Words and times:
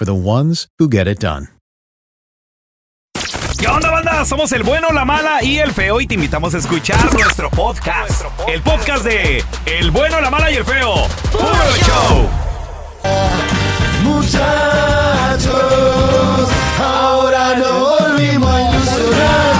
for 0.00 0.06
the 0.06 0.14
ones 0.14 0.66
who 0.78 0.88
get 0.88 1.06
it 1.06 1.18
done. 1.20 1.48
¿Qué 3.58 3.68
onda, 3.68 3.90
banda? 3.90 4.24
Somos 4.24 4.50
el 4.52 4.62
bueno, 4.62 4.90
la 4.92 5.04
mala 5.04 5.44
y 5.44 5.58
el 5.58 5.72
feo 5.72 6.00
y 6.00 6.06
te 6.06 6.14
invitamos 6.14 6.54
a 6.54 6.58
escuchar 6.58 7.12
nuestro 7.12 7.50
podcast. 7.50 8.24
El 8.48 8.62
podcast 8.62 9.04
de 9.04 9.44
El 9.66 9.90
bueno, 9.90 10.18
la 10.22 10.30
mala 10.30 10.50
y 10.50 10.54
el 10.54 10.64
feo. 10.64 11.06
¡Puro 11.30 11.44
show! 11.84 12.30
Muchachos, 14.02 15.50
ahora 16.82 17.56
no 17.56 17.98
volvimos 17.98 18.50
a 18.50 18.70
ilusionar. 18.70 19.59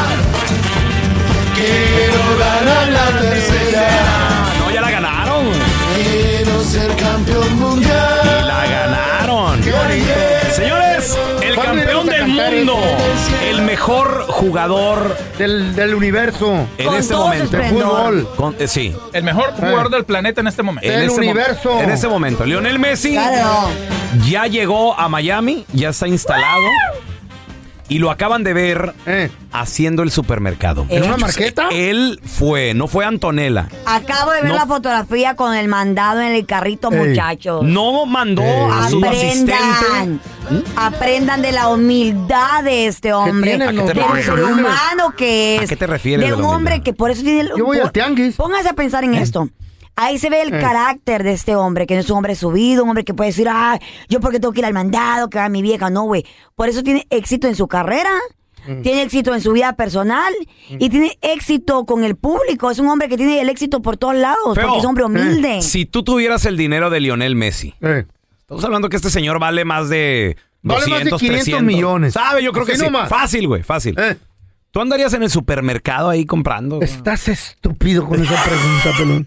Mejor 13.81 14.27
jugador 14.29 15.17
Del, 15.39 15.75
del 15.75 15.95
universo. 15.95 16.67
en 16.77 16.87
Con 16.87 16.97
este 16.97 17.15
todo 17.15 17.29
momento. 17.29 17.57
De 17.57 17.63
fútbol. 17.65 18.29
Con- 18.37 18.57
eh, 18.59 18.69
sí, 18.69 18.95
El 19.15 19.25
mejor 19.25 19.53
jugador 19.53 19.89
del 19.89 20.05
planeta 20.05 20.43
en 20.43 20.49
este 20.49 20.63
momento. 20.63 20.87
en 20.87 20.97
Del 21.01 21.09
este 21.09 21.21
mo- 21.23 21.31
universo. 21.31 21.81
en 21.81 21.91
este 21.91 22.07
momento. 22.09 22.45
Lionel 22.45 22.79
Messi 22.79 23.13
Claro. 23.13 23.71
ya 24.29 24.47
llegó 24.47 24.93
a 24.99 25.09
Miami, 25.09 25.65
ya 25.73 25.89
está 25.89 26.07
instalado 26.07 26.61
y 27.91 27.99
lo 27.99 28.11
acaban 28.11 28.43
de 28.45 28.55
ver 28.55 28.95
Eh, 29.05 29.31
haciendo 29.53 30.03
el 30.03 30.11
supermercado. 30.11 30.87
¿En 30.89 31.03
una 31.03 31.19
marqueta? 31.19 31.69
Él 31.73 32.19
fue, 32.25 32.73
no 32.73 32.87
fue 32.87 33.05
Antonella. 33.05 33.69
Acabo 33.85 34.31
de 34.31 34.41
ver 34.43 34.51
No. 34.53 34.57
la 34.57 34.65
fotografía 34.67 35.37
con 35.37 35.55
el 35.55 35.69
mandado 35.69 36.23
en 36.23 36.33
el 36.33 36.47
carrito, 36.47 36.91
Ey. 36.91 37.09
muchachos. 37.09 37.63
No 37.65 38.07
mandó 38.07 38.43
a 38.73 38.89
su 38.89 39.05
asistente. 39.05 39.53
Aprendan. 39.53 40.21
Aprendan 40.77 41.43
de 41.43 41.53
la 41.53 41.69
humildad 41.69 42.65
de 42.65 42.87
este 42.87 43.13
hombre. 43.13 43.57
tienen 43.57 43.77
los 43.77 43.87
del 43.87 44.25
ser 44.25 44.43
humano 44.45 45.15
que 45.17 45.57
es. 45.57 45.63
¿A 45.63 45.67
qué 45.67 45.77
te 45.77 45.87
refieres 45.87 46.27
De 46.27 46.35
un 46.35 46.45
hombre 46.45 46.83
que 46.83 46.93
por 46.93 47.11
eso 47.11 47.23
tiene. 47.23 47.41
el- 47.41 47.49
Yo 47.57 47.65
voy 47.67 47.77
por- 47.79 47.87
al 47.87 47.93
tianguis. 47.93 48.37
Pónganse 48.37 48.69
a 48.71 48.73
pensar 48.73 49.05
en 49.05 49.15
esto. 49.15 49.49
Ahí 50.01 50.19
se 50.19 50.31
ve 50.31 50.43
el 50.43 50.55
Eh. 50.55 50.61
carácter 50.61 51.23
de 51.23 51.33
este 51.33 51.55
hombre, 51.57 51.87
que 51.87 51.95
no 51.95 52.01
es 52.01 52.09
un 52.11 52.17
hombre 52.17 52.35
subido, 52.35 52.83
un 52.85 52.91
hombre 52.91 53.05
que 53.05 53.15
puede 53.15 53.31
decir, 53.31 53.49
ah, 53.51 53.79
yo 54.09 54.21
porque 54.21 54.41
tengo 54.41 54.53
que 54.53 54.61
ir 54.61 54.67
al 54.67 54.73
mandado, 54.75 55.29
que 55.29 55.39
va 55.39 55.49
mi 55.49 55.63
vieja. 55.63 55.91
No, 55.91 56.03
güey. 56.05 56.25
Por 56.57 56.69
eso 56.69 56.83
tiene 56.83 57.07
éxito 57.11 57.47
en 57.49 57.55
su 57.55 57.69
carrera. 57.69 58.11
Mm. 58.67 58.83
Tiene 58.83 59.03
éxito 59.03 59.35
en 59.35 59.41
su 59.41 59.53
vida 59.53 59.73
personal 59.75 60.33
y 60.69 60.91
tiene 60.91 61.17
éxito 61.23 61.87
con 61.87 62.05
el 62.05 62.15
público. 62.17 62.71
Es 62.71 62.79
un 62.79 62.89
hombre 62.89 63.09
que 63.09 63.17
tiene 63.17 63.41
el 63.41 63.49
éxito 63.49 63.81
por 63.81 63.97
todos 63.97 64.15
lados 64.15 64.55
Feo. 64.55 64.65
porque 64.67 64.79
es 64.79 64.85
un 64.85 64.91
hombre 64.91 65.05
humilde. 65.05 65.63
Si 65.63 65.87
tú 65.87 66.03
tuvieras 66.03 66.45
el 66.45 66.57
dinero 66.59 66.91
de 66.91 67.01
Lionel 67.01 67.37
Messi, 67.37 67.75
eh. 67.81 68.05
estamos 68.41 68.63
hablando 68.65 68.89
que 68.91 68.97
este 68.97 69.09
señor 69.11 69.39
vale 69.39 69.65
más 69.65 69.89
de 69.89 70.37
Vale 70.63 70.87
más 70.89 71.05
de 71.05 71.11
200, 71.11 71.21
500 71.21 71.45
300. 71.45 71.63
millones. 71.65 72.13
¿Sabe? 72.13 72.43
Yo 72.43 72.53
creo 72.53 72.67
que 72.67 72.77
sí. 72.77 72.85
Fácil, 73.09 73.49
güey, 73.49 73.63
fácil. 73.63 73.99
Eh. 73.99 74.17
¿Tú 74.73 74.81
andarías 74.81 75.15
en 75.15 75.23
el 75.23 75.31
supermercado 75.31 76.11
ahí 76.11 76.27
comprando? 76.27 76.81
Estás 76.83 77.29
estúpido 77.29 78.05
con 78.07 78.23
esa 78.23 78.41
pregunta, 78.45 78.91
pelón. 78.99 79.27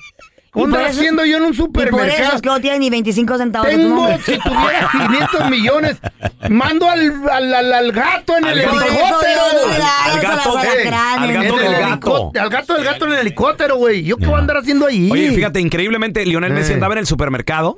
¿Cómo 0.53 0.75
haciendo 0.77 1.25
yo 1.25 1.37
en 1.37 1.43
un 1.43 1.53
Y 1.53 1.57
por 1.57 1.81
eso 1.81 1.89
supermercado? 1.89 2.35
es 2.35 2.41
que 2.41 2.49
no 2.49 2.61
tiene 2.61 2.79
ni 2.79 2.89
25 2.91 3.37
centavos. 3.39 3.67
de 3.67 3.73
tu 3.75 3.81
Tengo, 3.81 4.07
si 4.23 4.37
tuviera 4.37 4.89
500 5.09 5.49
millones, 5.49 5.97
mando 6.49 6.87
al, 6.89 7.11
al, 7.29 7.53
al- 7.55 7.73
al 7.73 7.91
gato 7.91 8.37
en 8.37 8.45
Al 8.45 8.51
el 8.51 8.59
helicóptero. 8.59 9.41
Al 10.05 10.21
gato, 10.21 10.59
eh, 10.59 10.65
En 11.15 11.21
del 11.31 11.33
el 11.33 11.79
gato. 11.79 12.31
Al 12.39 12.49
gato 12.49 12.73
del 12.75 12.83
gato 12.83 13.05
en 13.05 13.11
el 13.13 13.19
helicóptero, 13.19 13.75
güey. 13.77 14.03
¿Yo 14.03 14.17
qué 14.17 14.27
voy 14.27 14.35
a 14.35 14.37
andar 14.37 14.57
haciendo 14.57 14.85
ahí? 14.85 15.09
Oye, 15.11 15.31
fíjate, 15.31 15.59
increíblemente, 15.59 16.23
Lionel 16.25 16.53
Messi 16.53 16.71
Eh. 16.71 16.75
andaba 16.75 16.93
en 16.93 16.99
el 16.99 17.07
supermercado. 17.07 17.77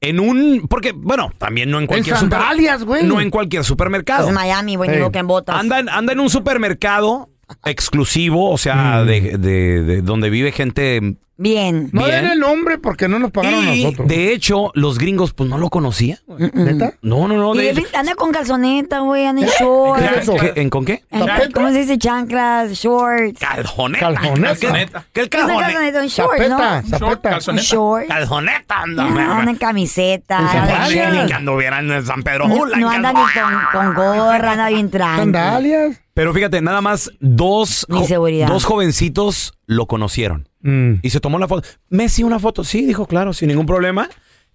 En 0.00 0.20
un. 0.20 0.66
Porque, 0.68 0.92
bueno, 0.92 1.32
también 1.38 1.70
no 1.70 1.78
en 1.80 1.86
cualquier 1.86 2.16
sandalias, 2.16 2.84
güey. 2.84 3.04
No 3.04 3.20
en 3.20 3.28
cualquier 3.30 3.62
supermercado. 3.64 4.28
Es 4.28 4.34
Miami, 4.34 4.76
güey, 4.76 4.88
ni 4.90 4.96
Ey. 4.96 5.02
lo 5.02 5.10
que 5.10 5.18
en 5.18 5.26
botas. 5.26 5.56
Anda, 5.60 5.78
en- 5.80 5.88
anda 5.88 6.12
en 6.14 6.20
un 6.20 6.30
supermercado 6.30 7.28
exclusivo, 7.66 8.50
o 8.50 8.56
sea, 8.58 9.02
Mm. 9.02 9.06
de, 9.06 9.20
de- 9.38 9.82
de 9.82 10.02
donde 10.02 10.30
vive 10.30 10.50
gente. 10.52 11.16
Bien. 11.36 11.90
No 11.92 12.04
bien. 12.04 12.22
den 12.22 12.30
el 12.32 12.38
nombre 12.38 12.78
porque 12.78 13.08
no 13.08 13.18
nos 13.18 13.32
pagaron 13.32 13.64
Y 13.74 13.82
nosotros. 13.84 14.06
de 14.08 14.32
hecho, 14.32 14.70
los 14.74 14.98
gringos, 14.98 15.32
pues 15.32 15.50
no 15.50 15.58
lo 15.58 15.68
conocían. 15.68 16.18
¿Neta? 16.28 16.94
No, 17.02 17.26
no, 17.26 17.36
no. 17.36 17.54
Y 17.56 17.58
De 17.58 17.70
él 17.70 17.86
anda 17.92 18.14
con 18.14 18.30
calzoneta, 18.30 19.00
güey, 19.00 19.26
anda 19.26 19.42
en 19.42 19.48
shorts. 19.48 20.00
¿Qué 20.02 20.14
es 20.16 20.22
eso? 20.22 20.36
¿Qué- 20.36 20.52
¿En 20.60 20.70
con 20.70 20.84
qué? 20.84 21.02
En-. 21.10 21.52
¿Cómo 21.52 21.70
se 21.70 21.78
dice? 21.78 21.98
Chanclas, 21.98 22.70
shorts. 22.72 23.40
Caljoneta. 23.40 24.06
Caljoneta. 24.14 24.48
Calzoneta. 24.48 25.06
¿Qué 25.12 25.20
el 25.22 25.28
¿Qué 25.28 25.38
es 25.38 25.44
una 25.44 25.54
caljoneta? 25.58 25.92
calzoneta? 25.98 26.00
Un 26.02 26.08
short, 26.08 26.32
Zapeta, 26.38 26.82
¿no? 26.82 26.88
Zapeta. 26.88 27.06
Un 27.06 27.16
calzoneta. 27.34 27.64
short. 27.64 28.06
Caljoneta 28.08 28.74
anda. 28.82 29.04
No, 29.04 29.20
anda 29.32 29.50
en 29.50 29.56
camiseta. 29.58 30.38
Anda. 30.38 30.88
Ni 30.88 31.26
que 31.26 31.34
anduvieran 31.34 31.90
en 31.90 32.06
San 32.06 32.22
Pedro 32.22 32.46
No, 32.46 32.72
en 32.72 32.80
no 32.80 32.90
anda 32.90 33.12
ni 33.12 33.20
calzoneta. 33.24 33.68
con, 33.72 33.94
con 33.94 34.16
gorra, 34.18 34.52
anda 34.52 34.68
bien 34.68 34.88
tranquilo. 34.90 35.22
Sandalias. 35.24 36.00
Pero 36.14 36.32
fíjate, 36.32 36.60
nada 36.62 36.80
más 36.80 37.10
dos, 37.20 37.86
jo- 37.90 38.06
seguridad. 38.06 38.46
dos 38.48 38.64
jovencitos 38.64 39.52
lo 39.66 39.86
conocieron. 39.86 40.48
Mm. 40.60 40.94
Y 41.02 41.10
se 41.10 41.20
tomó 41.20 41.38
la 41.38 41.48
foto. 41.48 41.68
Messi, 41.90 42.22
una 42.22 42.38
foto. 42.38 42.62
Sí, 42.64 42.86
dijo, 42.86 43.06
claro, 43.06 43.32
sin 43.32 43.48
ningún 43.48 43.66
problema. 43.66 44.08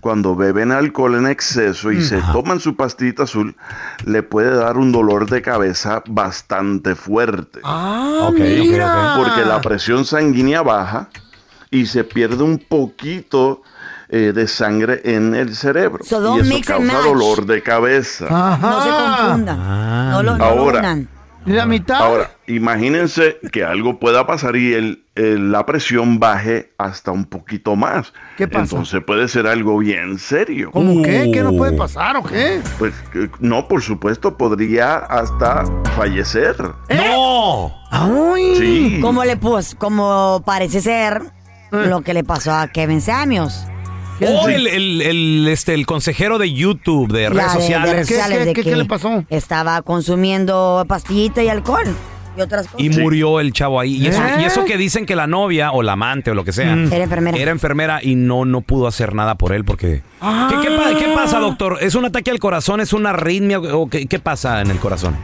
cuando 0.00 0.36
beben 0.36 0.70
alcohol 0.70 1.16
en 1.16 1.26
exceso 1.26 1.90
y 1.90 2.00
se 2.04 2.20
toman 2.32 2.60
su 2.60 2.76
pastillita 2.76 3.24
azul, 3.24 3.56
le 4.04 4.22
puede 4.22 4.54
dar 4.54 4.76
un 4.76 4.92
dolor 4.92 5.28
de 5.28 5.42
cabeza 5.42 6.04
bastante 6.06 6.94
fuerte. 6.94 7.60
Ah, 7.64 8.18
Ok, 8.28 8.34
ok, 8.34 8.38
mira. 8.38 9.14
Porque 9.16 9.44
la 9.44 9.60
presión 9.60 10.04
sanguínea 10.04 10.62
baja 10.62 11.08
y 11.70 11.86
se 11.86 12.04
pierde 12.04 12.44
un 12.44 12.58
poquito 12.58 13.62
eh, 14.16 14.32
de 14.32 14.46
sangre 14.46 15.00
en 15.04 15.34
el 15.34 15.56
cerebro. 15.56 16.04
So 16.04 16.36
y 16.38 16.40
eso 16.40 16.60
causa 16.72 16.92
match. 16.92 17.04
dolor 17.04 17.46
de 17.46 17.62
cabeza. 17.62 18.26
Ajá. 18.30 18.70
No 18.70 18.82
se 18.82 18.90
confundan. 18.90 19.58
Ah. 19.60 20.08
no 20.12 20.22
lo, 20.22 20.36
no 20.38 20.44
Ahora. 20.44 20.98
La 21.46 21.66
mitad. 21.66 21.96
Ahora, 22.00 22.30
imagínense 22.46 23.36
que 23.52 23.64
algo 23.64 23.98
pueda 23.98 24.26
pasar 24.26 24.56
y 24.56 24.72
el, 24.72 25.04
el- 25.14 25.52
la 25.52 25.66
presión 25.66 26.18
baje 26.18 26.72
hasta 26.78 27.10
un 27.10 27.26
poquito 27.26 27.76
más. 27.76 28.14
¿Qué 28.38 28.48
pasa? 28.48 28.62
Entonces 28.76 29.02
puede 29.06 29.28
ser 29.28 29.46
algo 29.46 29.76
bien 29.76 30.18
serio. 30.18 30.70
¿Cómo 30.72 31.02
qué? 31.02 31.30
¿Qué 31.34 31.42
nos 31.42 31.52
Uh. 31.52 31.58
puede 31.58 31.72
pasar 31.76 32.16
o 32.16 32.22
qué? 32.22 32.62
Pues 32.78 32.94
eh, 33.14 33.28
no, 33.40 33.68
por 33.68 33.82
supuesto, 33.82 34.38
podría 34.38 34.96
hasta 34.96 35.64
fallecer. 35.96 36.56
¡No! 36.88 37.74
Ay. 37.90 38.54
Sí. 38.56 38.98
Como 39.02 39.22
le 39.24 39.36
pus, 39.36 39.74
como 39.74 40.42
parece 40.46 40.80
ser 40.80 41.20
Eh. 41.72 41.86
lo 41.88 42.00
que 42.00 42.14
le 42.14 42.24
pasó 42.24 42.52
a 42.52 42.68
Kevin 42.68 43.02
Samuels. 43.02 43.66
Oh, 44.20 44.48
el, 44.48 44.66
el- 44.68 45.02
el, 45.02 45.48
este, 45.48 45.74
el 45.74 45.86
consejero 45.86 46.38
de 46.38 46.52
YouTube, 46.52 47.12
de 47.12 47.28
redes 47.28 47.52
de- 47.52 47.60
sociales. 47.60 47.90
redes 47.90 48.06
¿Qué- 48.08 48.14
sociales 48.14 48.38
qué- 48.38 48.44
de 48.44 48.52
qué- 48.54 48.62
que 48.62 48.70
qué 48.70 48.76
le 48.76 48.84
pasó? 48.84 49.24
Estaba 49.28 49.82
consumiendo 49.82 50.84
pastillita 50.88 51.42
y 51.42 51.48
alcohol 51.48 51.84
y 52.36 52.40
otras 52.40 52.66
cosas. 52.68 52.80
Y 52.80 52.90
murió 52.90 53.40
el 53.40 53.52
chavo 53.52 53.80
ahí. 53.80 53.96
Y 53.96 54.06
eso, 54.06 54.22
¿Eh? 54.22 54.36
y 54.40 54.44
eso 54.44 54.64
que 54.64 54.76
dicen 54.76 55.04
que 55.06 55.16
la 55.16 55.26
novia 55.26 55.72
o 55.72 55.82
la 55.82 55.92
amante 55.92 56.30
o 56.30 56.34
lo 56.34 56.44
que 56.44 56.52
sea 56.52 56.74
Mm. 56.76 56.92
Era 56.92 57.04
enfermera. 57.04 57.38
era 57.38 57.50
enfermera 57.50 58.00
y 58.02 58.14
no, 58.14 58.44
no 58.44 58.60
pudo 58.60 58.86
hacer 58.86 59.14
nada 59.14 59.34
por 59.36 59.52
él 59.52 59.64
porque... 59.64 60.02
¿Qué, 60.20 60.56
qué 60.62 60.76
pa- 60.76 60.98
qué 60.98 61.12
pasa, 61.14 61.38
doctor? 61.40 61.78
¿Es 61.80 61.94
un 61.94 62.04
ataque 62.04 62.30
al 62.30 62.38
corazón? 62.38 62.80
¿Es 62.80 62.92
una 62.92 63.10
arritmia? 63.10 63.58
¿O 63.58 63.88
qué, 63.88 64.06
qué 64.06 64.18
pasa 64.20 64.60
en 64.60 64.70
el 64.70 64.78
corazón? 64.78 65.14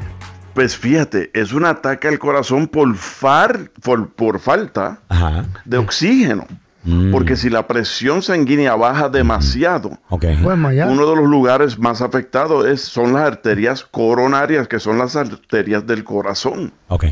Pues 0.54 0.76
fíjate, 0.76 1.31
es 1.32 1.52
un 1.52 1.64
ataque 1.64 2.08
al 2.08 2.19
corazón 2.19 2.66
por, 2.66 2.94
far, 2.96 3.70
por, 3.82 4.10
por 4.10 4.40
falta 4.40 4.98
Ajá. 5.08 5.46
de 5.64 5.78
oxígeno. 5.78 6.44
Mm. 6.82 7.12
Porque 7.12 7.36
si 7.36 7.50
la 7.50 7.66
presión 7.66 8.22
sanguínea 8.22 8.74
baja 8.74 9.08
demasiado. 9.08 9.98
Pues 10.08 10.56
Maya. 10.56 10.86
uno 10.86 11.06
de 11.06 11.16
los 11.16 11.28
lugares 11.28 11.78
más 11.78 12.00
afectados 12.00 12.66
es, 12.66 12.80
son 12.80 13.12
las 13.12 13.22
arterias 13.22 13.84
coronarias, 13.84 14.66
que 14.66 14.80
son 14.80 14.98
las 14.98 15.16
arterias 15.16 15.86
del 15.86 16.04
corazón. 16.04 16.72
Ok. 16.88 17.06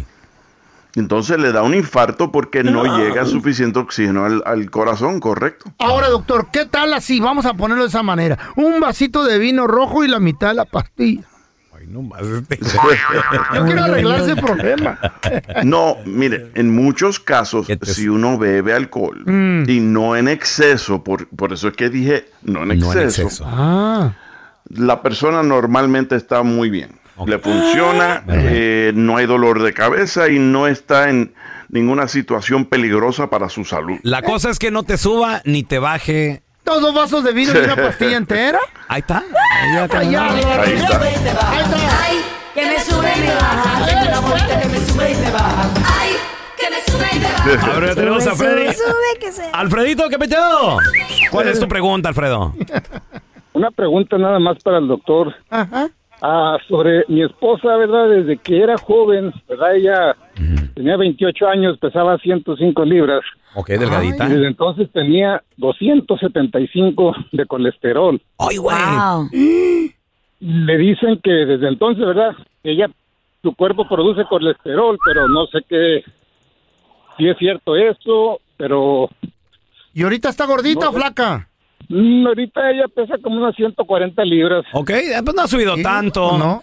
Entonces 0.95 1.39
le 1.39 1.53
da 1.53 1.63
un 1.63 1.75
infarto 1.75 2.33
porque 2.33 2.65
no 2.65 2.97
llega 2.97 3.25
suficiente 3.27 3.79
oxígeno 3.79 4.25
al, 4.25 4.43
al 4.47 4.71
corazón, 4.71 5.21
¿correcto? 5.21 5.71
Ahora, 5.79 6.09
doctor, 6.09 6.49
¿qué 6.51 6.65
tal 6.65 6.93
así? 6.95 7.21
Vamos 7.21 7.45
a 7.47 7.55
ponerlo 7.55 7.85
de 7.85 7.91
esa 7.91 8.03
manera. 8.03 8.39
Un 8.57 8.81
vasito 8.81 9.23
de 9.25 9.39
vino 9.39 9.67
rojo 9.67 10.03
y 10.03 10.09
la 10.09 10.19
mitad 10.19 10.49
de 10.49 10.55
la 10.55 10.65
pastilla. 10.65 11.25
No 11.89 12.03
más. 12.03 12.23
este- 12.23 12.59
Yo 13.55 13.65
quiero 13.67 13.85
arreglar 13.85 14.21
ese 14.21 14.37
problema. 14.37 14.99
No, 15.65 15.97
mire, 16.05 16.51
en 16.55 16.75
muchos 16.75 17.19
casos, 17.19 17.67
¿Qué 17.67 17.77
te- 17.77 17.87
si 17.93 18.09
uno 18.09 18.39
bebe 18.39 18.73
alcohol 18.75 19.23
Mm. 19.27 19.65
y 19.69 19.81
no 19.81 20.17
en 20.17 20.29
exceso, 20.29 21.03
por, 21.03 21.27
por 21.29 21.53
eso 21.53 21.69
es 21.69 21.75
que 21.77 21.89
dije 21.89 22.27
no 22.43 22.63
en 22.63 22.69
No 22.69 22.75
exceso, 22.75 22.99
en 23.01 23.05
exceso. 23.27 23.45
Ah. 23.47 24.13
la 24.71 25.03
persona 25.03 25.43
normalmente 25.43 26.15
está 26.17 26.43
muy 26.43 26.71
bien. 26.71 26.99
Le 27.27 27.41
funciona, 27.41 28.23
eh, 28.29 28.93
no 28.95 29.17
hay 29.17 29.27
dolor 29.27 29.61
de 29.63 29.73
cabeza 29.75 30.29
y 30.31 30.39
no 30.39 30.69
está 30.69 31.11
en 31.11 31.35
ninguna 31.69 32.07
situación 32.07 32.65
peligrosa 32.65 33.29
para 33.29 33.49
su 33.49 33.65
salud. 33.65 33.99
La 34.05 34.23
cosa 34.23 34.51
es 34.51 34.59
que 34.61 34.71
no 34.71 34.85
te 34.85 34.97
suba 34.99 35.43
ni 35.45 35.65
te 35.65 35.81
baje. 35.81 36.43
¿Dos, 36.69 36.83
dos 36.83 36.95
vasos 36.95 37.25
de 37.25 37.33
vino 37.33 37.51
y 37.55 37.65
una 37.65 37.77
pastilla 37.77 38.19
entera? 38.19 38.59
Ahí 38.89 39.01
está. 39.01 39.25
Ahí 39.63 39.83
está. 39.83 39.99
Ahí 40.01 40.15
está. 40.15 40.61
Ahí 40.61 40.75
está. 40.75 41.01
Ay, 42.03 42.21
que 42.55 42.67
me 42.67 42.79
sube 42.79 43.11
y 43.17 43.21
me 43.21 43.35
baja. 43.35 43.85
Ay, 45.99 46.17
que 46.59 46.71
me 46.71 46.81
sube 46.85 47.09
y 47.17 47.19
me 47.19 47.33
baja. 47.33 47.73
Ahora 47.73 47.95
tenemos 47.95 48.27
a 48.27 48.35
Sube, 48.35 48.45
Freddy. 48.45 48.75
sube, 48.75 48.75
sube, 48.75 49.19
que 49.19 49.33
se... 49.33 49.49
Alfredito, 49.51 50.11
¿qué 50.11 50.19
peteo? 50.19 50.77
¿Cuál 51.31 51.49
es 51.49 51.59
tu 51.59 51.67
pregunta, 51.67 52.11
Alfredo? 52.11 52.53
Una 53.55 53.71
pregunta 53.71 54.19
nada 54.19 54.39
más 54.39 54.63
para 54.63 54.77
el 54.77 54.89
doctor. 54.89 55.35
Ajá. 55.49 55.89
Ah, 56.21 56.59
sobre 56.69 57.05
mi 57.09 57.23
esposa, 57.23 57.77
¿verdad? 57.77 58.09
Desde 58.09 58.39
que 58.39 58.61
era 58.61 58.77
joven, 58.77 59.33
¿verdad? 59.49 59.77
Ella 59.77 60.17
tenía 60.75 60.97
28 60.97 61.49
años, 61.49 61.79
pesaba 61.79 62.19
105 62.19 62.85
libras. 62.85 63.21
Ok, 63.55 63.69
delgadita. 63.69 64.27
Y 64.27 64.31
desde 64.31 64.47
entonces 64.49 64.91
tenía 64.93 65.43
275 65.57 67.15
de 67.33 67.47
colesterol. 67.47 68.21
¡Ay, 68.39 68.57
güey! 68.57 68.77
Wow. 68.77 69.29
Le 70.41 70.79
dicen 70.79 71.21
que 71.23 71.31
desde 71.31 71.69
entonces, 71.69 72.05
¿verdad? 72.05 72.37
Que 72.63 72.71
ella, 72.73 72.89
su 73.43 73.55
cuerpo 73.55 73.89
produce 73.89 74.25
colesterol, 74.25 74.97
pero 75.05 75.27
no 75.29 75.47
sé 75.47 75.59
qué, 75.69 76.05
si 77.17 77.29
es 77.29 77.37
cierto 77.39 77.77
eso, 77.77 78.41
pero 78.57 79.11
¿Y 79.93 80.05
ahorita 80.05 80.29
está 80.29 80.47
gordita 80.47 80.85
No, 80.85 80.91
o 80.91 80.93
flaca? 80.93 81.48
Mm, 81.89 82.27
ahorita 82.27 82.71
ella 82.71 82.85
pesa 82.95 83.17
como 83.23 83.37
unas 83.39 83.55
140 83.57 84.25
libras. 84.25 84.65
Ok, 84.73 84.91
eh, 84.91 85.21
pues 85.25 85.35
no 85.37 85.43
ha 85.43 85.49
subido 85.49 85.77
Sí, 85.77 85.83
tanto. 85.83 86.39
no. 86.39 86.63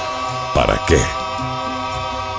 ¿para 0.53 0.79
qué? 0.87 1.20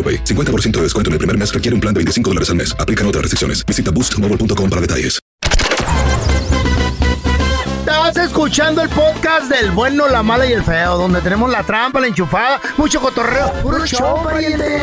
AroPay. 0.00 0.24
50% 0.24 0.70
de 0.78 0.82
descuento 0.84 1.10
en 1.10 1.12
el 1.12 1.18
primer 1.18 1.36
mes 1.36 1.52
requiere 1.52 1.74
un 1.74 1.80
plan 1.80 1.92
de 1.92 1.98
25 1.98 2.30
dólares 2.30 2.48
al 2.48 2.56
mes. 2.56 2.74
Aplican 2.78 3.06
otras 3.06 3.22
restricciones. 3.22 3.64
Visita 3.66 3.90
boostmobile.com 3.90 4.70
para 4.70 4.80
detalles. 4.80 5.20
Estás 7.80 8.16
escuchando 8.16 8.82
el 8.82 8.88
podcast 8.88 9.50
del 9.50 9.72
bueno, 9.72 10.08
la 10.08 10.22
mala 10.22 10.46
y 10.46 10.52
el 10.52 10.64
feo, 10.64 10.96
donde 10.96 11.20
tenemos 11.20 11.50
la 11.50 11.62
trampa, 11.62 12.00
la 12.00 12.06
enchufada, 12.06 12.60
mucho 12.76 13.00
cotorreo. 13.00 13.52
¡Puro 13.62 13.84
show, 13.86 14.24
pariente! 14.24 14.80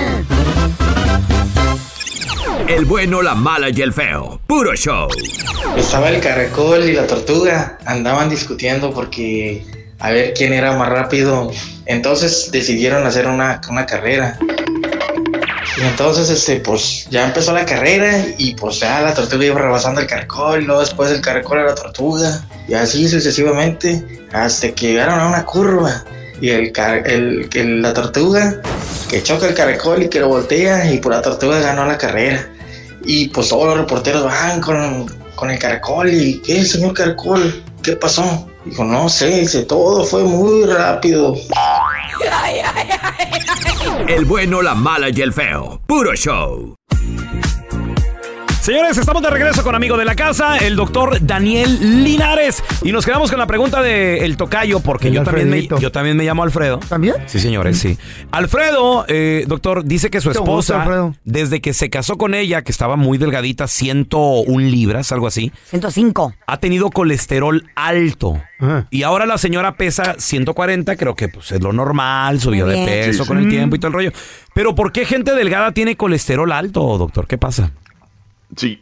El 2.68 2.86
bueno, 2.86 3.22
la 3.22 3.34
mala 3.34 3.70
y 3.70 3.82
el 3.82 3.92
feo. 3.92 4.40
Puro 4.46 4.76
show. 4.76 5.08
Estaba 5.76 6.10
el 6.10 6.22
caracol 6.22 6.84
y 6.84 6.94
la 6.94 7.08
tortuga. 7.08 7.78
Andaban 7.86 8.30
discutiendo 8.30 8.94
porque 8.94 9.66
a 10.00 10.12
ver 10.12 10.34
quién 10.34 10.54
era 10.54 10.78
más 10.78 10.90
rápido. 10.90 11.52
Entonces 11.86 12.50
decidieron 12.52 13.06
hacer 13.06 13.28
una, 13.28 13.62
una 13.70 13.86
carrera. 13.86 14.38
Y 15.78 15.82
entonces, 15.82 16.30
este, 16.32 16.60
pues 16.60 17.08
ya 17.12 17.26
empezó 17.26 17.54
la 17.54 17.64
carrera 17.64 18.26
y 18.40 18.56
pues 18.56 18.80
ya 18.80 19.00
la 19.02 19.14
tortuga 19.14 19.46
iba 19.46 19.60
rebasando 19.60 20.02
el 20.02 20.08
caracol, 20.08 20.64
y 20.64 20.66
luego 20.66 20.82
después 20.82 21.12
el 21.12 21.22
caracol 21.22 21.60
a 21.60 21.66
la 21.66 21.76
tortuga, 21.76 22.44
y 22.68 22.74
así 22.74 23.08
sucesivamente, 23.08 24.26
hasta 24.34 24.72
que 24.72 24.88
llegaron 24.88 25.20
a 25.20 25.28
una 25.28 25.46
curva. 25.46 26.04
Y 26.42 26.50
el, 26.50 26.72
el, 27.06 27.50
que 27.50 27.64
la 27.64 27.94
tortuga 27.94 28.62
que 29.10 29.24
choca 29.24 29.48
el 29.48 29.54
caracol 29.54 30.04
y 30.04 30.10
que 30.10 30.20
lo 30.20 30.30
voltea, 30.30 30.92
y 30.92 30.98
por 30.98 31.12
la 31.14 31.22
tortuga 31.22 31.60
ganó 31.60 31.86
la 31.86 31.98
carrera. 31.98 32.50
Y 33.06 33.28
pues 33.30 33.50
todos 33.50 33.68
los 33.68 33.78
reporteros 33.78 34.24
van 34.24 34.60
con, 34.60 35.06
con 35.36 35.52
el 35.52 35.60
caracol, 35.60 36.12
y 36.12 36.42
¿qué, 36.42 36.66
señor 36.66 36.94
caracol? 36.94 37.64
¿Qué 37.84 37.96
pasó? 37.96 38.50
Dijo, 38.66 38.84
no 38.84 39.08
sé, 39.10 39.28
dice, 39.28 39.64
todo 39.64 40.04
fue 40.06 40.24
muy 40.24 40.66
rápido. 40.66 41.36
El 44.08 44.26
bueno, 44.26 44.62
la 44.62 44.76
mala 44.76 45.10
y 45.10 45.22
el 45.22 45.34
feo. 45.34 45.82
Puro 45.88 46.14
show. 46.16 46.77
Señores, 48.68 48.98
estamos 48.98 49.24
de 49.24 49.30
regreso 49.30 49.64
con 49.64 49.76
amigo 49.76 49.96
de 49.96 50.04
la 50.04 50.14
casa, 50.14 50.58
el 50.58 50.76
doctor 50.76 51.26
Daniel 51.26 52.04
Linares. 52.04 52.62
Y 52.84 52.92
nos 52.92 53.06
quedamos 53.06 53.30
con 53.30 53.40
la 53.40 53.48
pregunta 53.48 53.82
del 53.82 54.22
el 54.22 54.36
tocayo, 54.36 54.82
porque 54.82 55.08
El 55.08 55.14
yo 55.14 55.24
también, 55.24 55.50
me, 55.50 55.66
yo 55.66 55.90
también 55.90 56.18
me 56.18 56.26
llamo 56.26 56.44
Alfredo. 56.44 56.80
¿También? 56.80 57.16
Sí, 57.28 57.40
señores, 57.40 57.80
sí. 57.80 57.98
Alfredo, 58.30 59.06
eh, 59.08 59.46
doctor, 59.48 59.86
dice 59.86 60.10
que 60.10 60.20
su 60.20 60.32
esposa, 60.32 60.82
Alfredo. 60.82 61.16
desde 61.24 61.62
que 61.62 61.72
se 61.72 61.90
casó 61.90 62.18
con 62.18 62.34
ella, 62.34 62.62
que 62.62 62.74
estaba 62.74 62.98
muy 62.98 63.18
delgadita, 63.18 63.68
101 63.70 64.60
libras, 64.70 65.14
algo 65.14 65.28
así, 65.28 65.54
105. 65.70 66.34
ha 66.46 66.58
tenido 66.60 66.90
colesterol 66.90 67.64
alto. 67.74 68.42
Ajá. 68.60 68.88
Y 68.92 69.04
ahora 69.04 69.26
la 69.26 69.38
señora 69.38 69.78
pesa 69.78 70.16
140, 70.18 70.98
creo 70.98 71.16
que 71.16 71.30
pues, 71.30 71.54
es 71.54 71.62
lo 71.62 71.72
normal, 71.72 72.42
subió 72.42 72.68
de 72.68 72.86
peso 72.86 73.24
Sí, 73.24 73.28
con 73.30 73.38
sí. 73.38 73.46
el 73.46 73.50
tiempo 73.50 73.78
y 73.78 73.80
todo 73.80 73.88
el 73.88 73.94
rollo. 73.94 74.12
Pero 74.54 74.76
¿por 74.76 74.92
qué 74.92 75.06
gente 75.06 75.34
delgada 75.36 75.72
tiene 75.72 75.96
colesterol 75.96 76.52
alto, 76.52 76.98
doctor? 76.98 77.28
¿Qué 77.28 77.38
pasa? 77.38 77.72
Sí. 78.56 78.80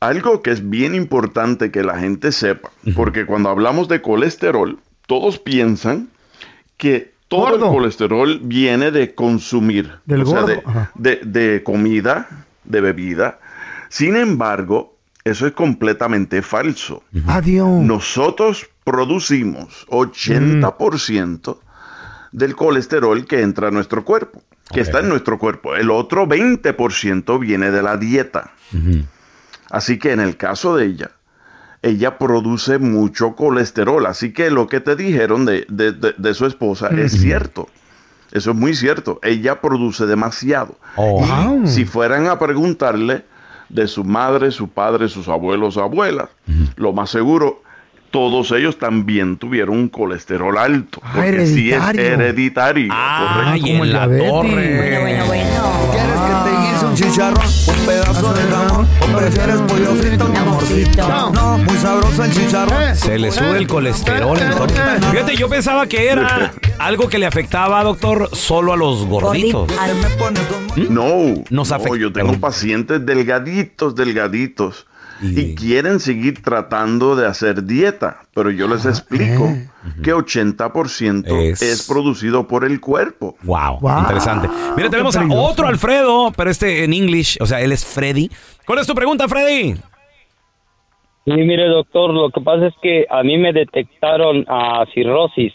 Algo 0.00 0.42
que 0.42 0.50
es 0.50 0.68
bien 0.68 0.94
importante 0.94 1.70
que 1.70 1.82
la 1.82 1.98
gente 1.98 2.30
sepa, 2.32 2.70
porque 2.94 3.24
cuando 3.26 3.48
hablamos 3.48 3.88
de 3.88 4.02
colesterol, 4.02 4.78
todos 5.06 5.38
piensan 5.38 6.08
que 6.76 7.14
todo 7.28 7.50
Gordo. 7.52 7.66
el 7.66 7.72
colesterol 7.72 8.40
viene 8.42 8.90
de 8.90 9.14
consumir, 9.14 9.92
Del 10.04 10.22
o 10.22 10.26
sea, 10.26 10.42
de, 10.42 10.62
ajá. 10.64 10.90
de- 10.94 11.20
de 11.24 11.62
comida, 11.62 12.28
de 12.64 12.80
bebida. 12.82 13.38
Sin 13.88 14.16
embargo, 14.16 14.94
eso 15.24 15.46
es 15.46 15.52
completamente 15.54 16.42
falso. 16.42 17.02
Adiós. 17.26 17.68
Nosotros 17.82 18.68
producimos 18.84 19.86
80% 19.88 21.58
del 22.32 22.56
colesterol 22.56 23.24
que 23.26 23.40
entra 23.40 23.68
a 23.68 23.70
nuestro 23.70 24.04
cuerpo, 24.04 24.42
que 24.72 24.80
está 24.80 25.00
en 25.00 25.08
nuestro 25.08 25.38
cuerpo. 25.38 25.74
El 25.76 25.90
otro 25.90 26.26
20% 26.26 27.38
viene 27.38 27.70
de 27.70 27.82
la 27.82 27.96
dieta. 27.96 28.52
Así 29.70 29.98
que 29.98 30.12
en 30.12 30.20
el 30.20 30.36
caso 30.36 30.76
de 30.76 30.86
ella, 30.86 31.10
ella 31.82 32.18
produce 32.18 32.78
mucho 32.78 33.34
colesterol. 33.34 34.06
Así 34.06 34.32
que 34.32 34.50
lo 34.50 34.66
que 34.66 34.80
te 34.80 34.96
dijeron 34.96 35.44
de, 35.44 35.66
de- 35.68 35.92
de- 35.92 36.14
de 36.16 36.34
su 36.34 36.46
esposa 36.46 36.88
es 36.88 37.12
cierto. 37.12 37.68
Eso 38.32 38.50
es 38.50 38.56
muy 38.56 38.74
cierto. 38.74 39.20
Ella 39.22 39.60
produce 39.60 40.06
demasiado. 40.06 40.76
Oh. 40.96 41.24
Wow. 41.24 41.66
si 41.66 41.84
fueran 41.84 42.26
a 42.26 42.38
preguntarle 42.38 43.24
de 43.68 43.86
su 43.86 44.02
madre, 44.04 44.50
su 44.50 44.68
padre, 44.68 45.08
sus 45.08 45.28
abuelos, 45.28 45.76
abuelas, 45.78 46.28
lo 46.76 46.92
más 46.92 47.10
seguro, 47.10 47.62
todos 48.14 48.52
ellos 48.52 48.78
también 48.78 49.36
tuvieron 49.38 49.76
un 49.76 49.88
colesterol 49.88 50.56
alto. 50.56 51.00
Ah, 51.02 51.14
Porque 51.16 51.46
sí 51.48 51.72
es 51.72 51.82
hereditario. 51.96 52.86
Ah, 52.92 53.42
correcto. 53.44 53.66
y 53.66 53.70
como 53.72 53.84
en 53.84 53.92
la 53.92 54.06
diabetes. 54.06 54.30
torre. 54.30 54.76
Bueno, 54.76 55.00
bueno, 55.00 55.26
bueno. 55.26 55.50
¿Quieres 55.90 56.20
que 56.20 56.50
te 56.50 56.62
guise 56.62 56.86
un 56.86 56.94
chicharrón? 56.94 57.46
Un 57.66 57.86
pedazo 57.86 58.32
de 58.34 58.42
jamón. 58.42 58.88
¿O 59.00 59.18
prefieres 59.18 59.56
pollo 59.62 59.94
frito? 59.96 60.28
Mi 60.28 60.36
amorcito. 60.36 61.08
No, 61.32 61.58
muy 61.58 61.76
sabroso 61.78 62.22
el 62.24 62.30
chicharrón. 62.32 62.94
Se 62.96 63.18
le 63.18 63.32
sube 63.32 63.58
el 63.58 63.66
colesterol 63.66 64.38
entonces. 64.38 64.80
Fíjate, 65.10 65.36
yo 65.36 65.48
pensaba 65.48 65.86
que 65.88 66.06
era 66.08 66.52
algo 66.78 67.08
que 67.08 67.18
le 67.18 67.26
afectaba, 67.26 67.82
doctor, 67.82 68.28
solo 68.32 68.74
a 68.74 68.76
los 68.76 69.04
gorditos. 69.06 69.68
Manos. 69.76 70.88
No, 70.88 71.42
Nos 71.50 71.68
no, 71.70 71.74
afecta- 71.76 71.96
yo 71.98 72.12
tengo 72.12 72.28
perdón. 72.28 72.40
pacientes 72.40 73.04
delgaditos, 73.04 73.96
delgaditos. 73.96 74.86
Y- 75.24 75.40
Y 75.40 75.54
quieren 75.54 76.00
seguir 76.00 76.42
tratando 76.42 77.16
de 77.16 77.26
hacer 77.26 77.64
dieta, 77.64 78.20
pero 78.34 78.50
yo 78.50 78.68
les 78.68 78.84
explico 78.84 79.48
que 80.02 80.12
80% 80.12 81.24
Es- 81.26 81.62
es... 81.62 81.88
producido 81.88 82.46
por 82.46 82.64
el 82.64 82.80
cuerpo. 82.80 83.36
Wow, 83.42 83.78
Wow, 83.80 84.00
interesante. 84.00 84.48
Mira, 84.76 84.90
tenemos 84.90 85.16
a 85.16 85.24
otro 85.30 85.66
Alfredo, 85.66 86.32
pero 86.36 86.50
este 86.50 86.84
en 86.84 86.92
English, 86.92 87.38
o 87.40 87.46
sea, 87.46 87.60
él 87.62 87.72
es 87.72 87.84
Freddy. 87.86 88.30
¿Cuál 88.66 88.80
es 88.80 88.86
tu 88.86 88.94
pregunta, 88.94 89.26
Freddy? 89.28 89.74
Sí, 91.24 91.32
mire, 91.32 91.68
doctor, 91.68 92.12
lo 92.12 92.30
que 92.30 92.40
pasa 92.42 92.66
es 92.66 92.74
que 92.82 93.06
a 93.08 93.22
mí 93.22 93.38
me 93.38 93.52
detectaron 93.54 94.44
a 94.46 94.84
cirrosis 94.92 95.52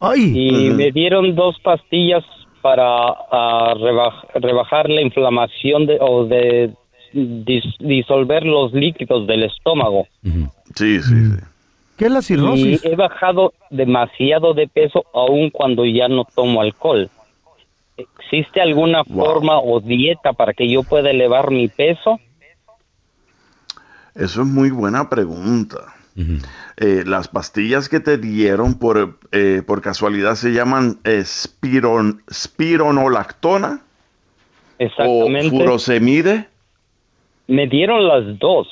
Ay. 0.00 0.32
y 0.34 0.70
me 0.70 0.90
dieron 0.90 1.34
dos 1.34 1.56
pastillas 1.62 2.24
para 2.62 2.84
ah, 2.86 3.74
rebaj- 3.76 4.26
rebajar 4.36 4.88
la 4.88 5.02
inflamación 5.02 5.86
de, 5.86 5.98
o 6.00 6.24
de 6.24 6.72
dis- 7.12 7.76
disolver 7.78 8.44
los 8.44 8.72
líquidos 8.72 9.26
del 9.26 9.44
estómago. 9.44 10.06
Sí, 10.74 11.00
sí, 11.02 11.14
Mm. 11.14 11.34
sí. 11.36 11.40
¿Qué 11.96 12.06
es 12.06 12.12
la 12.12 12.22
cirrosis? 12.22 12.84
Y 12.84 12.88
he 12.88 12.96
bajado 12.96 13.52
demasiado 13.70 14.54
de 14.54 14.66
peso 14.66 15.04
aun 15.14 15.50
cuando 15.50 15.84
ya 15.84 16.08
no 16.08 16.24
tomo 16.34 16.60
alcohol. 16.60 17.10
¿Existe 17.96 18.60
alguna 18.60 19.02
Wow. 19.06 19.24
forma 19.26 19.60
o 19.60 19.78
dieta 19.80 20.32
para 20.32 20.52
que 20.54 20.68
yo 20.68 20.82
pueda 20.82 21.10
elevar 21.10 21.50
mi 21.50 21.68
peso? 21.68 22.18
Eso 24.14 24.42
es 24.42 24.48
muy 24.48 24.70
buena 24.70 25.08
pregunta. 25.08 25.78
Eh, 26.76 27.04
las 27.06 27.28
pastillas 27.28 27.88
que 27.88 27.98
te 28.00 28.18
dieron 28.18 28.74
por, 28.78 29.18
eh, 29.30 29.62
por 29.66 29.80
casualidad 29.80 30.34
se 30.34 30.50
llaman 30.52 30.98
eh, 31.04 31.22
spiron- 31.24 32.22
spironolactona 32.30 33.80
o 34.98 35.28
furosemide. 35.48 36.48
Me 37.52 37.66
dieron 37.66 38.08
las 38.08 38.38
dos. 38.38 38.66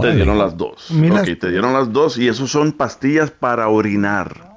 Te 0.00 0.12
dieron 0.16 0.36
las 0.36 0.56
dos. 0.56 0.90
Mira. 0.90 1.20
Ok, 1.20 1.38
te 1.38 1.50
dieron 1.50 1.72
las 1.72 1.92
dos 1.92 2.18
y 2.18 2.26
esos 2.26 2.50
son 2.50 2.72
pastillas 2.72 3.30
para 3.30 3.68
orinar, 3.68 4.56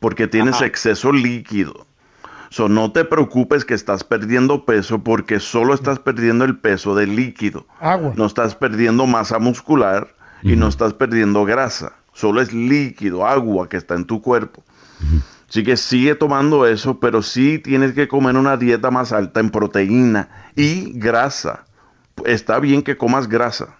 porque 0.00 0.26
tienes 0.26 0.56
Ajá. 0.56 0.66
exceso 0.66 1.12
líquido. 1.12 1.86
So, 2.50 2.68
no 2.68 2.90
te 2.90 3.04
preocupes 3.04 3.64
que 3.64 3.74
estás 3.74 4.02
perdiendo 4.02 4.64
peso 4.64 4.98
porque 5.04 5.38
solo 5.38 5.74
estás 5.74 6.00
perdiendo 6.00 6.44
el 6.44 6.58
peso 6.58 6.96
del 6.96 7.14
líquido. 7.14 7.66
Agua. 7.78 8.14
No 8.16 8.26
estás 8.26 8.56
perdiendo 8.56 9.06
masa 9.06 9.38
muscular 9.38 10.08
y 10.42 10.56
no 10.56 10.66
estás 10.66 10.92
perdiendo 10.92 11.44
grasa. 11.44 11.92
Solo 12.12 12.40
es 12.40 12.52
líquido, 12.52 13.24
agua 13.24 13.68
que 13.68 13.76
está 13.76 13.94
en 13.94 14.06
tu 14.06 14.20
cuerpo. 14.20 14.64
Así 15.48 15.62
que 15.62 15.76
sigue 15.76 16.16
tomando 16.16 16.66
eso, 16.66 16.98
pero 16.98 17.22
sí 17.22 17.60
tienes 17.60 17.92
que 17.92 18.08
comer 18.08 18.36
una 18.36 18.56
dieta 18.56 18.90
más 18.90 19.12
alta 19.12 19.38
en 19.38 19.50
proteína 19.50 20.50
y 20.56 20.98
grasa. 20.98 21.64
Está 22.24 22.58
bien 22.60 22.82
que 22.82 22.96
comas 22.96 23.28
grasa, 23.28 23.78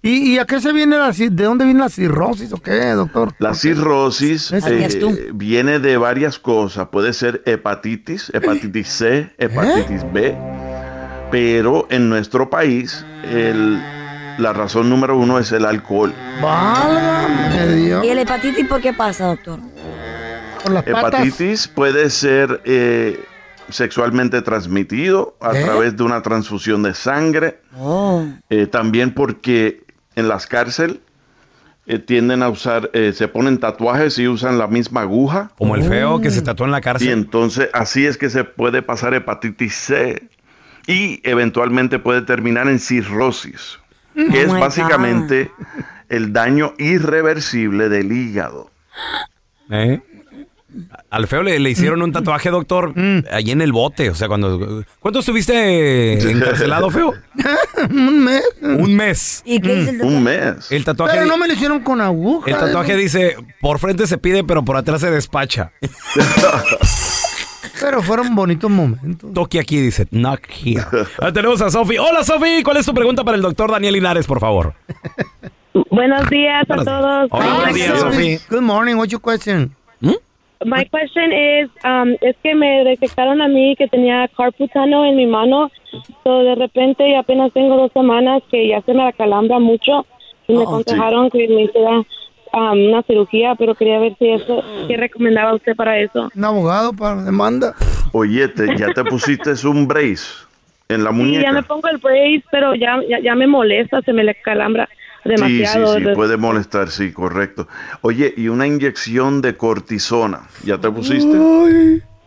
¿Y, 0.00 0.34
y 0.34 0.38
a 0.38 0.44
qué 0.44 0.60
se 0.60 0.72
viene 0.72 0.96
la 0.96 1.10
de 1.10 1.28
dónde 1.28 1.64
viene 1.64 1.80
la 1.80 1.88
cirrosis 1.88 2.52
o 2.52 2.58
qué, 2.58 2.90
doctor? 2.90 3.34
La 3.40 3.52
cirrosis 3.52 4.52
¿Esa 4.52 4.70
eh, 4.70 5.30
viene 5.34 5.80
de 5.80 5.96
varias 5.96 6.38
cosas. 6.38 6.88
Puede 6.88 7.12
ser 7.12 7.42
hepatitis, 7.46 8.30
hepatitis 8.32 8.88
C, 8.88 9.34
hepatitis 9.38 10.04
B. 10.12 10.36
Pero 11.32 11.88
en 11.90 12.08
nuestro 12.08 12.48
país, 12.48 13.04
el- 13.24 13.82
la 14.38 14.52
razón 14.52 14.88
número 14.88 15.18
uno 15.18 15.40
es 15.40 15.50
el 15.50 15.64
alcohol. 15.66 16.14
Válgame 16.40 17.74
Dios. 17.74 18.04
¿Y 18.04 18.08
el 18.08 18.18
hepatitis 18.20 18.68
por 18.68 18.80
qué 18.80 18.92
pasa, 18.92 19.26
doctor? 19.26 19.58
Por 20.62 20.72
las 20.72 20.84
patas. 20.84 21.20
Hepatitis 21.24 21.66
puede 21.66 22.08
ser 22.10 22.62
eh, 22.64 23.18
sexualmente 23.70 24.42
transmitido 24.42 25.36
a 25.40 25.56
¿Eh? 25.56 25.64
través 25.64 25.96
de 25.96 26.02
una 26.02 26.22
transfusión 26.22 26.82
de 26.82 26.94
sangre. 26.94 27.60
Oh. 27.76 28.24
Eh, 28.50 28.66
también 28.66 29.12
porque 29.14 29.84
en 30.16 30.28
las 30.28 30.46
cárceles 30.46 30.98
eh, 31.86 31.98
tienden 31.98 32.42
a 32.42 32.48
usar, 32.50 32.90
eh, 32.92 33.12
se 33.14 33.28
ponen 33.28 33.58
tatuajes 33.58 34.18
y 34.18 34.28
usan 34.28 34.58
la 34.58 34.66
misma 34.66 35.02
aguja. 35.02 35.50
Como 35.56 35.74
el 35.74 35.82
feo 35.84 36.20
que 36.20 36.30
se 36.30 36.42
tatuó 36.42 36.66
en 36.66 36.72
la 36.72 36.78
Y 36.78 36.82
cárcel. 36.82 37.08
entonces 37.10 37.70
así 37.72 38.04
es 38.06 38.18
que 38.18 38.28
se 38.30 38.44
puede 38.44 38.82
pasar 38.82 39.14
hepatitis 39.14 39.74
C 39.74 40.28
y 40.86 41.20
eventualmente 41.22 41.98
puede 41.98 42.22
terminar 42.22 42.68
en 42.68 42.78
cirrosis, 42.78 43.78
que 44.14 44.22
Oh 44.22 44.32
es 44.32 44.52
my 44.52 44.60
básicamente 44.60 45.50
el 46.08 46.32
daño 46.32 46.74
irreversible 46.78 47.88
del 47.88 48.12
hígado. 48.12 48.70
¿Eh? 49.70 50.00
Al 51.10 51.26
feo 51.26 51.42
le, 51.42 51.58
le 51.58 51.70
hicieron 51.70 52.02
un 52.02 52.12
tatuaje, 52.12 52.50
doctor, 52.50 52.92
Mm. 52.96 53.24
allí 53.32 53.50
en 53.52 53.60
el 53.62 53.72
bote. 53.72 54.10
O 54.10 54.14
sea, 54.14 54.28
cuando. 54.28 54.84
¿Cuánto 55.00 55.20
estuviste 55.20 56.30
encarcelado, 56.30 56.90
feo? 56.90 57.14
Un 57.90 58.24
mes. 58.24 58.42
Un 58.62 58.94
mes. 58.94 59.42
¿Y 59.44 59.60
qué 59.60 59.74
dice 59.76 59.90
el 59.90 60.02
Un 60.02 60.22
mes. 60.24 60.70
El 60.70 60.84
tatuaje. 60.84 61.14
Pero 61.14 61.26
no 61.26 61.36
me 61.36 61.46
lo 61.46 61.54
hicieron 61.54 61.80
con 61.80 62.00
aguja. 62.00 62.50
El 62.50 62.56
tatuaje 62.56 62.96
dice: 62.96 63.36
por 63.60 63.78
frente 63.78 64.06
se 64.06 64.18
pide, 64.18 64.44
pero 64.44 64.64
por 64.64 64.76
atrás 64.76 65.00
se 65.00 65.10
despacha. 65.10 65.72
Pero 67.80 68.02
fueron 68.02 68.34
bonitos 68.34 68.68
momentos. 68.70 69.32
Toque 69.32 69.60
aquí, 69.60 69.78
dice, 69.80 70.06
knock 70.10 70.40
here. 70.64 70.82
Ah, 71.20 71.32
tenemos 71.32 71.60
a 71.62 71.70
Sofi. 71.70 71.96
Hola, 71.96 72.24
Sofi. 72.24 72.62
¿Cuál 72.64 72.78
es 72.78 72.86
tu 72.86 72.92
pregunta 72.92 73.22
para 73.22 73.36
el 73.36 73.42
doctor 73.42 73.70
Daniel 73.70 73.94
Linares, 73.94 74.26
por 74.26 74.40
favor? 74.40 74.74
Buenos 75.90 76.28
días 76.28 76.64
a 76.68 76.74
Buenos- 76.74 76.84
todos. 76.84 77.28
Hola, 77.30 77.54
buenos 77.54 77.74
días, 77.74 78.00
Sofi. 78.00 78.38
Good 78.50 78.62
morning, 78.62 78.96
what's 78.96 79.12
your 79.12 79.20
question? 79.20 79.74
My 80.64 80.84
question 80.86 81.32
is, 81.32 81.70
um, 81.84 82.16
es 82.20 82.36
que 82.42 82.54
me 82.54 82.82
detectaron 82.84 83.40
a 83.40 83.48
mí 83.48 83.76
que 83.76 83.86
tenía 83.88 84.28
carpal 84.36 84.68
tunnel 84.70 85.04
en 85.10 85.16
mi 85.16 85.26
mano. 85.26 85.70
So, 86.24 86.42
de 86.42 86.54
repente, 86.56 87.08
y 87.08 87.14
apenas 87.14 87.52
tengo 87.52 87.76
dos 87.76 87.92
semanas 87.92 88.42
que 88.50 88.66
ya 88.68 88.80
se 88.82 88.92
me 88.92 89.06
acalambra 89.06 89.58
mucho. 89.60 90.04
Y 90.48 90.54
me 90.54 90.60
Oh, 90.60 90.62
aconsejaron 90.64 91.30
que 91.30 91.46
me 91.48 91.62
hiciera 91.64 91.98
um, 91.98 92.88
una 92.88 93.02
cirugía, 93.02 93.54
pero 93.54 93.74
quería 93.74 93.98
ver 94.00 94.14
si 94.18 94.30
eso, 94.30 94.62
¿qué 94.88 94.96
recomendaba 94.96 95.54
usted 95.54 95.76
para 95.76 95.98
eso? 95.98 96.28
Un 96.34 96.44
abogado 96.44 96.92
para 96.92 97.22
demanda. 97.22 97.74
Oye, 98.12 98.48
te- 98.48 98.76
ya 98.76 98.92
te 98.92 99.04
pusiste 99.08 99.52
un 99.66 99.86
brace 99.86 100.44
en 100.88 101.04
la 101.04 101.10
Sí, 101.10 101.16
muñeca. 101.16 101.42
ya 101.44 101.52
me 101.52 101.62
pongo 101.62 101.86
el 101.88 101.98
brace, 101.98 102.42
pero 102.50 102.74
ya, 102.74 102.98
ya, 103.08 103.20
ya 103.20 103.34
me 103.34 103.46
molesta, 103.46 104.00
se 104.02 104.12
me 104.12 104.24
le 104.24 104.34
calambra 104.36 104.88
demasiado. 105.24 105.94
Sí, 105.94 106.00
sí, 106.00 106.06
sí, 106.08 106.14
puede 106.14 106.36
molestar, 106.36 106.90
sí, 106.90 107.12
correcto. 107.12 107.68
Oye, 108.02 108.32
y 108.36 108.48
una 108.48 108.66
inyección 108.66 109.40
de 109.42 109.56
cortisona, 109.56 110.42
¿ya 110.64 110.78
te 110.78 110.90
pusiste? 110.90 111.36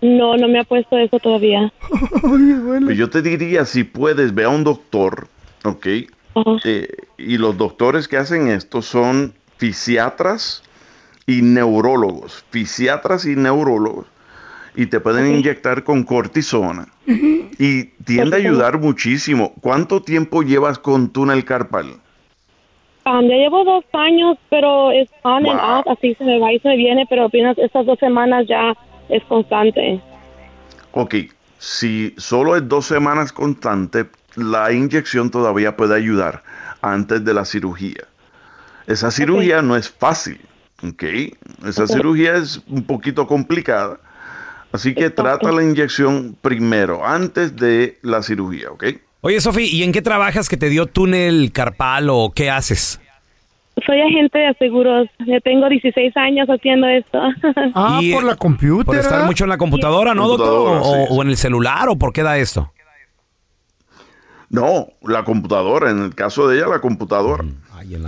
No, 0.01 0.35
no 0.35 0.47
me 0.47 0.59
ha 0.59 0.63
puesto 0.63 0.97
eso 0.97 1.19
todavía. 1.19 1.71
Pues 2.21 2.97
yo 2.97 3.09
te 3.09 3.21
diría, 3.21 3.65
si 3.65 3.83
puedes, 3.83 4.33
ve 4.33 4.43
a 4.43 4.49
un 4.49 4.63
doctor, 4.63 5.27
¿ok? 5.63 5.87
Eh, 6.63 6.87
y 7.17 7.37
los 7.37 7.57
doctores 7.57 8.07
que 8.07 8.17
hacen 8.17 8.47
esto 8.47 8.81
son 8.81 9.33
fisiatras 9.57 10.63
y 11.27 11.41
neurólogos, 11.41 12.43
fisiatras 12.49 13.25
y 13.25 13.35
neurólogos, 13.35 14.07
y 14.75 14.87
te 14.87 14.99
pueden 14.99 15.35
inyectar 15.35 15.83
con 15.83 16.03
cortisona. 16.03 16.87
Y 17.05 17.83
tiende 18.05 18.37
a 18.37 18.39
ayudar 18.39 18.79
muchísimo. 18.79 19.53
¿Cuánto 19.61 20.01
tiempo 20.01 20.41
llevas 20.43 20.79
con 20.79 21.09
túnel 21.09 21.43
carpal? 21.43 21.97
Um, 23.05 23.27
ya 23.27 23.35
llevo 23.35 23.63
dos 23.63 23.83
años, 23.93 24.37
pero 24.49 24.91
es 24.91 25.09
on 25.23 25.45
and 25.47 25.59
Wow. 25.59 25.79
off, 25.79 25.87
así 25.87 26.13
se 26.15 26.23
me 26.23 26.39
va 26.39 26.53
y 26.53 26.59
se 26.59 26.67
me 26.69 26.77
viene, 26.77 27.05
pero 27.09 27.25
apenas 27.25 27.57
estas 27.57 27.85
dos 27.85 27.97
semanas 27.99 28.45
ya 28.47 28.73
es 29.09 29.23
constante. 29.25 29.99
Ok, 30.91 31.15
si 31.57 32.13
solo 32.17 32.55
es 32.55 32.67
dos 32.67 32.85
semanas 32.85 33.31
constante, 33.31 34.05
la 34.35 34.71
inyección 34.71 35.31
todavía 35.31 35.75
puede 35.75 35.95
ayudar 35.95 36.43
antes 36.81 37.25
de 37.25 37.33
la 37.33 37.45
cirugía. 37.45 38.03
Esa 38.87 39.09
cirugía 39.09 39.61
no 39.61 39.75
es 39.75 39.89
fácil, 39.89 40.39
ok. 40.83 41.03
Esa 41.65 41.83
Ok. 41.83 41.89
cirugía 41.89 42.35
es 42.35 42.61
un 42.67 42.83
poquito 42.83 43.25
complicada. 43.25 43.99
Así 44.71 44.93
que 44.93 45.09
trata 45.09 45.51
la 45.51 45.63
inyección 45.63 46.35
primero, 46.41 47.05
antes 47.05 47.55
de 47.55 47.97
la 48.03 48.21
cirugía, 48.21 48.71
¿ok? 48.71 48.85
Oye, 49.21 49.39
Sofi, 49.39 49.63
¿y 49.65 49.83
en 49.83 49.91
qué 49.91 50.01
trabajas 50.01 50.49
que 50.49 50.57
te 50.57 50.69
dio 50.69 50.87
túnel 50.87 51.51
carpal 51.53 52.09
o 52.09 52.31
qué 52.35 52.49
haces? 52.49 52.99
Soy 53.85 54.01
agente 54.01 54.37
de 54.39 54.53
seguros, 54.55 55.07
ya 55.25 55.39
tengo 55.39 55.69
16 55.69 56.15
años 56.17 56.47
haciendo 56.49 56.87
esto. 56.87 57.19
Ah, 57.75 57.99
Y- 58.01 58.13
por 58.13 58.23
la 58.23 58.35
computer. 58.35 58.85
Por 58.85 58.97
estar 58.97 59.25
mucho 59.25 59.43
en 59.45 59.49
la 59.51 59.57
computadora, 59.57 60.13
¿no, 60.13 60.27
doctor? 60.27 60.47
Computadora, 60.65 60.81
O, 60.81 61.07
sí. 61.07 61.13
o 61.17 61.21
en 61.21 61.29
el 61.29 61.37
celular, 61.37 61.87
¿o 61.89 61.95
por 61.97 62.11
qué 62.13 62.23
da 62.23 62.37
esto? 62.37 62.71
No, 64.49 64.87
la 65.03 65.23
computadora, 65.23 65.91
en 65.91 65.99
el 66.03 66.13
caso 66.15 66.47
de 66.47 66.57
ella, 66.57 66.67
la 66.67 66.79
computadora. 66.81 67.45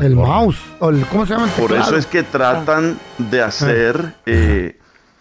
El 0.01 0.15
mouse. 0.15 0.59
o 0.79 0.89
el- 0.89 1.05
¿Cómo 1.07 1.25
se 1.25 1.33
llama 1.33 1.45
el 1.45 1.51
Por 1.51 1.69
teclado? 1.69 1.89
eso 1.89 1.97
es 1.97 2.05
que 2.05 2.23
tratan 2.23 2.99
de 3.17 3.41
hacer 3.41 4.13
eh, 4.25 4.77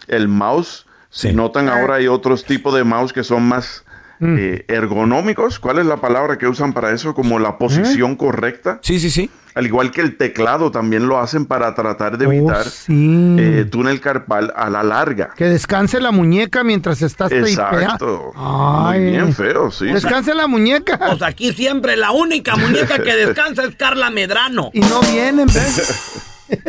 el 0.07 0.27
mouse. 0.27 0.85
Si 1.09 1.31
notan 1.33 1.69
ahora 1.69 1.95
hay 1.95 2.07
otros 2.07 2.43
tipos 2.43 2.73
de 2.73 2.83
mouse 2.83 3.13
que 3.13 3.23
son 3.23 3.43
más 3.43 3.82
Mm. 4.23 4.37
eh, 4.39 4.65
ergonómicos. 4.67 5.59
¿Cuál 5.59 5.79
es 5.79 5.85
la 5.85 5.97
palabra 5.97 6.37
que 6.37 6.47
usan 6.47 6.73
para 6.73 6.91
eso? 6.91 7.13
Como 7.13 7.39
la 7.39 7.57
posición 7.57 8.15
correcta. 8.15 8.79
Sí, 8.81 8.99
sí, 8.99 9.09
sí. 9.09 9.29
Al 9.55 9.67
igual 9.67 9.91
que 9.91 10.01
el 10.01 10.17
teclado 10.17 10.71
también 10.71 11.07
lo 11.07 11.19
hacen 11.19 11.45
para 11.45 11.75
tratar 11.75 12.17
de 12.17 12.25
Oh, 12.25 12.31
evitar 12.31 12.63
sí. 12.65 13.35
eh, 13.37 13.65
túnel 13.69 14.01
carpal 14.01 14.51
a 14.55 14.67
la 14.69 14.81
larga. 14.81 15.29
Que 15.35 15.45
descanse 15.45 15.99
la 16.01 16.09
muñeca 16.11 16.63
mientras 16.63 17.03
estás 17.03 17.29
tripea. 17.29 17.69
Exacto. 17.71 18.31
Ay. 18.35 19.01
Muy 19.01 19.11
bien 19.11 19.33
feo, 19.33 19.69
sí. 19.69 19.85
Descanse 19.85 20.33
la 20.33 20.47
muñeca. 20.47 20.97
Pues 20.97 21.21
aquí 21.21 21.53
siempre 21.53 21.95
la 21.97 22.09
única 22.11 22.55
muñeca 22.55 22.97
que 23.03 23.15
descansa 23.15 23.63
es 23.65 23.75
Carla 23.75 24.09
Medrano. 24.09 24.71
Y 24.73 24.79
no 24.79 25.01
vienen, 25.01 25.45
¿ves? 25.45 26.21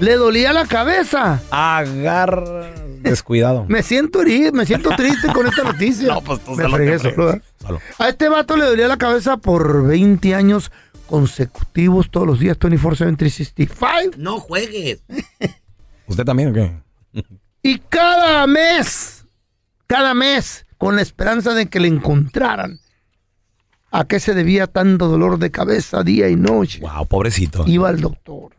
le 0.00 0.14
dolía 0.14 0.52
la 0.52 0.66
cabeza. 0.66 1.40
Agarra. 1.50 2.70
Descuidado. 3.00 3.64
Me 3.68 3.82
siento 3.82 4.22
herido, 4.22 4.52
me 4.52 4.66
siento 4.66 4.90
triste 4.96 5.28
con 5.32 5.46
esta 5.46 5.62
noticia. 5.62 6.08
No, 6.14 6.20
pues 6.20 6.40
tú 6.40 6.52
me 6.52 6.68
fregué 6.68 6.98
te 6.98 7.14
solo. 7.14 7.40
Solo. 7.58 7.80
A 7.98 8.08
este 8.08 8.28
vato 8.28 8.56
le 8.56 8.64
dolía 8.64 8.88
la 8.88 8.96
cabeza 8.96 9.36
por 9.36 9.86
20 9.86 10.34
años 10.34 10.70
consecutivos 11.06 12.10
todos 12.10 12.26
los 12.26 12.38
días, 12.38 12.58
24-7, 12.58 13.16
365. 13.16 14.16
No 14.18 14.40
juegues. 14.40 15.00
¿Usted 16.06 16.24
también 16.24 16.50
o 16.50 16.52
qué? 16.52 16.72
Y 17.62 17.78
cada 17.78 18.46
mes, 18.46 19.24
cada 19.86 20.14
mes, 20.14 20.66
con 20.78 20.96
la 20.96 21.02
esperanza 21.02 21.54
de 21.54 21.66
que 21.66 21.80
le 21.80 21.88
encontraran 21.88 22.80
a 23.90 24.04
qué 24.04 24.20
se 24.20 24.34
debía 24.34 24.66
tanto 24.66 25.08
dolor 25.08 25.38
de 25.38 25.50
cabeza 25.50 26.02
día 26.02 26.28
y 26.28 26.36
noche. 26.36 26.80
Wow, 26.80 27.06
pobrecito. 27.06 27.64
Iba 27.66 27.88
al 27.88 28.00
doctor. 28.00 28.52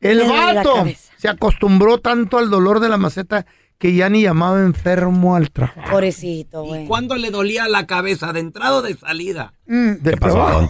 El 0.00 0.28
vato 0.28 0.84
se 1.16 1.28
acostumbró 1.28 1.98
tanto 1.98 2.38
al 2.38 2.50
dolor 2.50 2.80
de 2.80 2.88
la 2.88 2.96
maceta 2.96 3.46
que 3.82 3.92
ya 3.94 4.08
ni 4.08 4.22
llamaba 4.22 4.60
enfermo 4.62 5.34
al 5.34 5.50
trabajo. 5.50 5.80
Pobrecito, 5.90 6.62
güey. 6.62 6.86
¿Cuándo 6.86 7.16
le 7.16 7.32
dolía 7.32 7.66
la 7.66 7.84
cabeza? 7.88 8.32
¿De 8.32 8.38
entrada 8.38 8.76
o 8.76 8.82
de 8.82 8.94
salida? 8.96 9.54
Del 9.66 10.20
trabajo. 10.20 10.68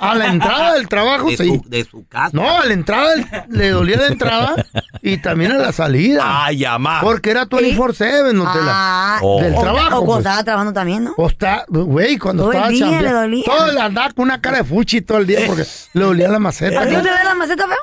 A 0.00 0.14
la 0.14 0.28
entrada 0.28 0.72
del 0.72 0.88
trabajo, 0.88 1.28
De 1.28 1.36
sí. 1.36 1.46
su, 1.62 1.68
de 1.68 1.84
su 1.84 2.06
casa. 2.08 2.30
No, 2.32 2.48
a 2.60 2.64
la 2.64 2.72
entrada 2.72 3.10
del- 3.16 3.26
le 3.50 3.68
dolía 3.68 3.98
la 3.98 4.06
entrada 4.06 4.54
y 5.02 5.18
también 5.18 5.52
a 5.52 5.58
la 5.58 5.72
salida. 5.72 6.22
Ay, 6.46 6.62
mamá. 6.64 7.00
Porque 7.02 7.32
era 7.32 7.44
24-7, 7.46 8.32
no 8.32 8.44
te 8.50 8.58
Ah, 8.62 9.18
la. 9.22 9.42
Del 9.42 9.54
o- 9.56 9.60
trabajo. 9.60 9.86
O 9.86 9.90
cuando 9.90 10.06
pues. 10.06 10.18
estaba 10.20 10.44
trabajando 10.44 10.72
también, 10.72 11.04
¿no? 11.04 11.12
O 11.18 11.26
está, 11.26 11.66
güey, 11.68 12.16
cuando 12.16 12.44
Todo 12.44 12.52
el 12.52 12.56
estaba 12.74 12.90
día 12.92 13.02
le 13.02 13.10
dolía. 13.12 13.44
Todo 13.44 13.66
el 13.72 13.76
andaba 13.78 14.10
con 14.14 14.22
una 14.24 14.40
cara 14.40 14.56
de 14.56 14.64
fuchi 14.64 15.02
todo 15.02 15.18
el 15.18 15.26
día 15.26 15.40
porque 15.46 15.64
le 15.92 16.02
dolía 16.02 16.28
la 16.30 16.38
maceta. 16.38 16.80
¿A 16.80 16.86
ti 16.86 16.92
no 16.94 17.02
te 17.02 17.10
ve 17.10 17.24
la 17.24 17.34
maceta, 17.34 17.66
feo? 17.66 17.76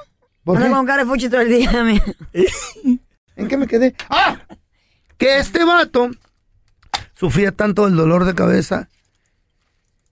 ¿Por 0.44 0.60
qué? 0.60 0.70
con 0.72 0.88
cara 0.88 1.04
de 1.04 1.08
fuchi 1.08 1.30
todo 1.30 1.42
el 1.42 1.50
día, 1.50 1.72
mira. 1.84 2.04
¿En 3.36 3.48
qué 3.48 3.58
me 3.58 3.68
quedé? 3.68 3.94
¡Ah! 4.10 4.38
Que 5.22 5.38
este 5.38 5.64
vato 5.64 6.10
sufría 7.14 7.52
tanto 7.52 7.86
del 7.86 7.96
dolor 7.96 8.26
de 8.26 8.34
cabeza 8.34 8.90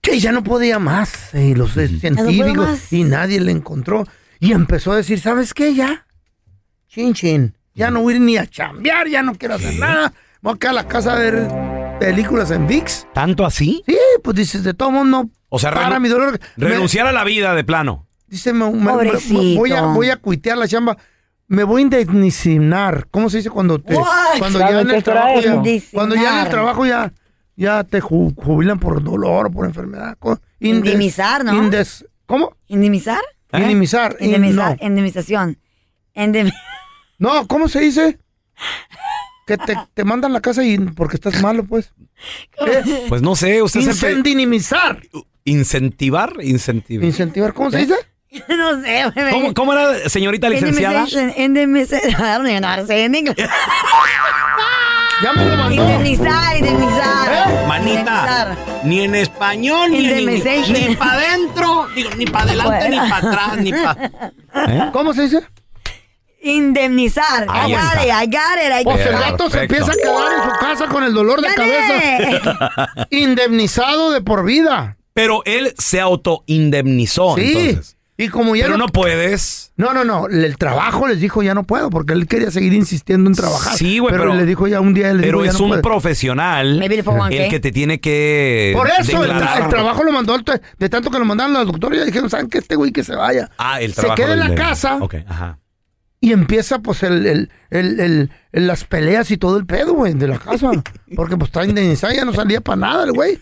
que 0.00 0.20
ya 0.20 0.30
no 0.30 0.44
podía 0.44 0.78
más. 0.78 1.34
Y 1.34 1.56
los 1.56 1.76
eh, 1.76 1.88
científicos 1.88 2.56
más. 2.56 2.92
y 2.92 3.02
nadie 3.02 3.40
le 3.40 3.50
encontró. 3.50 4.06
Y 4.38 4.52
empezó 4.52 4.92
a 4.92 4.96
decir, 4.96 5.18
¿sabes 5.18 5.52
qué? 5.52 5.74
Ya. 5.74 6.06
Chin, 6.86 7.12
chin. 7.12 7.58
Ya 7.74 7.90
no 7.90 8.02
voy 8.02 8.12
a 8.12 8.16
ir 8.18 8.22
ni 8.22 8.36
a 8.36 8.46
chambear, 8.46 9.08
ya 9.08 9.24
no 9.24 9.34
quiero 9.34 9.56
hacer 9.56 9.74
nada. 9.80 10.12
Voy 10.42 10.54
a 10.54 10.58
quedar 10.58 10.74
a 10.74 10.82
la 10.82 10.86
casa 10.86 11.14
a 11.14 11.18
ver 11.18 11.48
películas 11.98 12.52
en 12.52 12.68
VIX. 12.68 13.08
¿Tanto 13.12 13.44
así? 13.44 13.82
Sí, 13.88 13.98
pues 14.22 14.36
dices, 14.36 14.62
de 14.62 14.74
todo 14.74 14.92
mundo. 14.92 15.28
O 15.48 15.58
sea, 15.58 15.74
para 15.74 15.98
mi 15.98 16.08
dolor. 16.08 16.38
Me- 16.54 16.68
renunciar 16.68 17.08
a 17.08 17.12
la 17.12 17.24
vida 17.24 17.56
de 17.56 17.64
plano. 17.64 18.06
Dice, 18.28 18.52
me, 18.52 18.70
me- 18.70 18.92
voy, 19.56 19.72
a, 19.72 19.82
voy 19.86 20.10
a 20.10 20.18
cuitear 20.18 20.56
la 20.56 20.68
chamba. 20.68 20.96
Me 21.50 21.64
voy 21.64 21.80
a 21.80 21.82
indemnizar. 21.82 23.08
¿Cómo 23.10 23.28
se 23.28 23.38
dice 23.38 23.50
cuando 23.50 23.80
te, 23.80 23.94
cuando 24.38 24.58
¿Sabe 24.60 24.72
ya 24.74 24.80
en 24.82 24.90
el 24.92 25.02
trabajo 25.02 25.40
ya, 25.40 25.52
cuando 25.52 25.64
ya 25.64 25.72
en 25.74 25.80
el 25.80 25.92
Indemnizar. 26.28 26.48
trabajo 26.50 26.86
ya, 26.86 27.12
ya 27.56 27.82
te 27.82 28.00
ju- 28.00 28.32
jubilan 28.36 28.78
por 28.78 29.02
dolor 29.02 29.46
o 29.46 29.50
por 29.50 29.66
enfermedad? 29.66 30.16
Indes- 30.20 30.38
Indemnizar, 30.60 31.44
¿no? 31.44 31.52
indes- 31.60 32.06
¿Cómo? 32.26 32.56
¿Indemnizar? 32.68 33.18
Indemnizar. 33.52 34.16
in- 34.20 34.26
Indemnizar, 34.26 34.78
no. 34.80 34.86
indemnización. 34.86 35.58
Indem- 36.14 36.52
no, 37.18 37.48
¿cómo 37.48 37.66
se 37.66 37.80
dice? 37.80 38.18
Que 39.44 39.58
te, 39.58 39.74
te 39.92 40.04
mandan 40.04 40.30
a 40.30 40.34
la 40.34 40.40
casa 40.40 40.62
y 40.62 40.78
porque 40.78 41.16
estás 41.16 41.42
malo, 41.42 41.64
pues. 41.64 41.92
¿Qué? 42.64 43.06
Pues 43.08 43.22
no 43.22 43.34
sé, 43.34 43.60
usted 43.60 43.80
se 43.80 43.90
empe- 43.90 44.10
Incendimizar. 44.10 45.02
incentivar, 45.42 46.34
incentivar. 46.42 47.04
Incentivar, 47.04 47.52
¿cómo 47.54 47.72
se 47.72 47.78
dice? 47.78 47.94
no 48.48 48.80
sé, 48.82 49.10
güey. 49.14 49.30
¿Cómo, 49.32 49.54
cómo 49.54 49.72
era, 49.72 50.08
señorita 50.08 50.48
licenciada? 50.48 51.04
Ya 55.22 55.34
me 55.34 55.44
lo 55.44 55.54
mandó. 55.56 55.74
Indemnizar, 55.82 56.56
indemnizar. 56.56 57.66
Manita, 57.66 58.00
Indemnizar. 58.00 58.56
ni 58.84 59.00
en 59.02 59.14
español, 59.14 59.90
ni 59.90 59.98
en 59.98 60.18
inglés. 60.18 60.38
Indemnization. 60.46 60.88
Ni 60.88 60.96
para 60.96 61.12
adentro, 61.12 61.88
digo, 61.94 62.10
ni 62.16 62.24
para 62.24 62.44
adelante, 62.44 62.88
ni 62.88 62.96
para 62.96 63.16
atrás, 63.16 63.56
ni 63.58 63.70
para... 63.70 64.90
¿Cómo 64.92 65.12
se 65.12 65.22
dice? 65.24 65.42
Indemnizar. 66.42 67.46
Ahí 67.50 67.70
I 67.70 67.74
got 67.74 67.82
está. 67.82 68.02
it, 68.02 68.08
I 68.08 68.26
got 68.26 68.64
it, 68.64 68.72
I 68.80 68.84
got 68.84 68.94
Pues 68.94 69.06
el 69.06 69.12
gato 69.12 69.50
se 69.50 69.60
empieza 69.60 69.92
a 69.92 69.94
quedar 69.94 70.32
en 70.32 70.42
su 70.50 70.58
casa 70.58 70.86
con 70.86 71.04
el 71.04 71.12
dolor 71.12 71.42
de 71.42 71.48
¡Gané! 71.54 72.40
cabeza. 72.40 73.06
Indemnizado 73.10 74.12
de 74.12 74.22
por 74.22 74.42
vida. 74.46 74.96
Pero 75.12 75.42
él 75.44 75.74
se 75.76 76.00
autoindemnizó, 76.00 77.34
Sí. 77.36 77.42
entonces. 77.52 77.96
Y 78.22 78.28
como 78.28 78.54
ya 78.54 78.64
Pero 78.66 78.76
no, 78.76 78.86
no 78.86 78.92
puedes. 78.92 79.72
no, 79.76 79.92
no, 79.94 80.04
no, 80.04 80.26
el 80.28 80.56
trabajo 80.58 81.08
les 81.08 81.20
dijo 81.20 81.42
ya 81.42 81.54
no 81.54 81.64
puedo 81.64 81.90
porque 81.90 82.12
él 82.12 82.26
quería 82.26 82.50
seguir 82.50 82.72
insistiendo 82.74 83.30
en 83.30 83.34
trabajar. 83.36 83.76
Sí, 83.76 83.98
güey, 83.98 84.12
pero, 84.12 84.24
pero- 84.24 84.34
le 84.36 84.44
dijo 84.46 84.68
ya 84.68 84.80
un 84.80 84.92
día 84.94 85.12
le 85.14 85.22
Pero 85.22 85.38
dijo, 85.38 85.44
ya 85.46 85.50
es 85.52 85.58
no 85.58 85.64
un 85.64 85.70
puede. 85.70 85.82
profesional 85.82 86.80
401k. 86.80 87.32
el 87.44 87.48
que 87.50 87.60
te 87.60 87.72
tiene 87.72 88.00
que 88.00 88.72
Por 88.76 88.88
eso 88.88 89.22
el, 89.24 89.30
declarar. 89.30 89.62
el 89.62 89.68
trabajo 89.68 90.04
lo 90.04 90.12
mandó 90.12 90.36
de 90.78 90.88
tanto 90.88 91.10
que 91.10 91.18
lo 91.18 91.24
mandaron 91.24 91.56
al 91.56 91.66
doctor 91.66 91.94
y 91.94 91.98
ya 91.98 92.04
dijeron, 92.04 92.28
¿saben 92.28 92.48
qué? 92.48 92.58
Este 92.58 92.76
güey 92.76 92.92
que 92.92 93.02
se 93.04 93.14
vaya. 93.14 93.50
Ah, 93.58 93.80
el 93.80 93.94
Se 93.94 94.02
trabajo. 94.02 94.16
queda 94.16 94.32
en 94.34 94.38
la 94.40 94.48
de- 94.48 94.54
casa. 94.54 94.96
Ok, 95.00 95.14
ajá. 95.26 95.58
Y 96.20 96.32
empieza 96.32 96.80
pues 96.80 97.02
el, 97.02 97.26
el, 97.26 97.50
el, 97.70 98.00
el- 98.00 98.30
el- 98.52 98.66
las 98.66 98.84
peleas 98.84 99.30
y 99.30 99.38
todo 99.38 99.56
el 99.56 99.64
pedo, 99.64 99.94
güey, 99.94 100.12
de 100.12 100.28
la 100.28 100.38
casa. 100.38 100.70
Porque 101.16 101.38
pues 101.38 101.48
está 101.48 101.64
indemnizado, 101.64 102.12
ya 102.12 102.26
no 102.26 102.34
salía 102.34 102.60
para 102.60 102.76
nada 102.76 103.04
el 103.04 103.12
güey. 103.12 103.38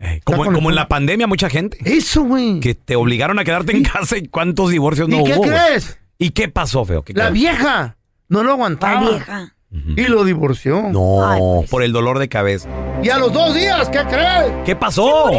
Eh, 0.00 0.20
como, 0.24 0.44
como 0.44 0.70
en 0.70 0.76
la 0.76 0.88
pandemia, 0.88 1.26
mucha 1.26 1.48
gente. 1.48 1.78
Eso, 1.84 2.22
güey. 2.24 2.60
Que 2.60 2.74
te 2.74 2.96
obligaron 2.96 3.38
a 3.38 3.44
quedarte 3.44 3.72
en 3.76 3.84
casa 3.84 4.16
y 4.18 4.26
cuántos 4.28 4.70
divorcios 4.70 5.08
no 5.08 5.20
¿Y 5.20 5.24
qué 5.24 5.32
hubo. 5.34 5.44
güey? 5.44 5.50
crees? 5.50 5.98
¿Y 6.18 6.30
qué 6.30 6.48
pasó, 6.48 6.84
feo? 6.84 7.02
¿Qué 7.02 7.12
La 7.14 7.28
crees? 7.28 7.34
vieja 7.34 7.96
no 8.28 8.42
lo 8.42 8.52
aguantaba. 8.52 9.00
La 9.02 9.10
vieja. 9.10 9.50
Y 9.70 10.02
lo 10.06 10.22
divorció. 10.24 10.82
No, 10.90 11.26
Ay, 11.28 11.40
pues. 11.40 11.70
por 11.70 11.82
el 11.82 11.92
dolor 11.92 12.18
de 12.18 12.28
cabeza. 12.28 12.68
Y 13.02 13.08
a 13.10 13.18
los 13.18 13.32
dos 13.32 13.54
días, 13.54 13.88
¿qué 13.88 14.00
crees? 14.08 14.52
¿Qué 14.64 14.76
pasó? 14.76 15.30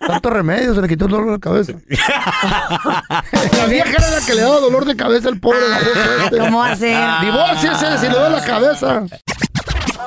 Tanto 0.00 0.30
remedio, 0.30 0.74
se 0.74 0.80
le 0.82 0.88
quitó 0.88 1.04
el 1.04 1.10
dolor 1.12 1.32
de 1.32 1.40
cabeza. 1.40 1.72
la 1.88 3.66
vieja 3.68 3.90
era 3.90 4.10
la 4.10 4.26
que 4.26 4.34
le 4.34 4.40
daba 4.42 4.60
dolor 4.60 4.84
de 4.84 4.96
cabeza 4.96 5.28
al 5.28 5.38
pobre 5.38 5.58
este. 6.24 6.38
¿Cómo 6.38 6.64
ser? 6.76 6.98
Divórciese 7.20 7.98
si 7.98 8.08
le 8.08 8.14
da 8.14 8.28
la 8.30 8.44
cabeza. 8.44 9.02